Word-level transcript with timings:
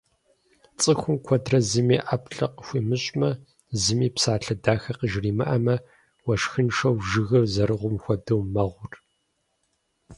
Цӏыхум, 0.79 1.17
куэдрэ 1.25 1.59
зыми 1.69 1.97
ӏэплӏэ 2.05 2.47
къыхуимыщӏмэ, 2.55 3.29
зыми 3.81 4.07
псалъэ 4.15 4.55
дахэ 4.63 4.91
къыжримыӏэмэ, 4.97 5.75
уэшхыншэу 6.25 6.95
жыгыр 7.09 7.43
зэрыгьум 7.53 7.95
хуэдэу 8.03 8.41
мэгъур. 8.53 8.93